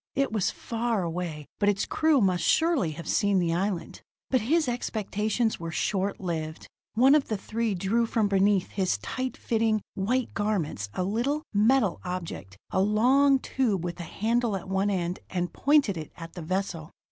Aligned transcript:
It 0.15 0.31
was 0.31 0.49
far 0.49 1.03
away, 1.03 1.45
but 1.59 1.69
its 1.69 1.85
crew 1.85 2.21
must 2.21 2.43
surely 2.43 2.93
have 2.93 3.07
seen 3.07 3.37
the 3.37 3.53
island. 3.53 4.01
But 4.31 4.41
his 4.41 4.67
expectations 4.67 5.59
were 5.59 5.69
short 5.69 6.19
lived. 6.19 6.65
One 6.95 7.13
of 7.13 7.27
the 7.27 7.37
three 7.37 7.75
drew 7.75 8.07
from 8.07 8.27
beneath 8.27 8.71
his 8.71 8.97
tight 8.97 9.37
fitting, 9.37 9.79
white 9.93 10.33
garments 10.33 10.89
a 10.95 11.03
little, 11.03 11.43
metal 11.53 12.01
object, 12.03 12.57
a 12.71 12.81
long 12.81 13.37
tube, 13.37 13.83
with 13.83 13.99
a 13.99 14.09
handle 14.09 14.55
at 14.55 14.67
one 14.67 14.89
end, 14.89 15.19
and 15.29 15.53
pointed 15.53 15.97
it 15.97 16.11
at 16.17 16.33
the 16.33 16.41
vessel. 16.41 16.89